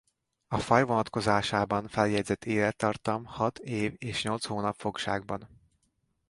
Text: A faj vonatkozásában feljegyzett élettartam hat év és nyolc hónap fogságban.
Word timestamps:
A 0.47 0.57
faj 0.59 0.83
vonatkozásában 0.83 1.87
feljegyzett 1.87 2.45
élettartam 2.45 3.25
hat 3.25 3.57
év 3.59 3.93
és 3.97 4.23
nyolc 4.23 4.45
hónap 4.45 4.75
fogságban. 4.75 5.49